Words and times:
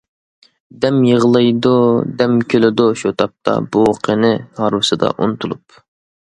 دەم 0.85 0.95
يىغلايدۇ، 1.07 1.73
دەم 2.21 2.33
كۈلىدۇ 2.53 2.87
شۇ 3.03 3.13
تاپتا، 3.23 3.55
بوۋىقىنى 3.77 4.33
ھارۋىسىدا 4.63 5.13
ئۇنتۇلۇپ. 5.17 5.79